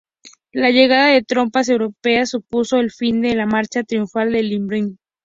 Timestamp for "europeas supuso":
1.69-2.77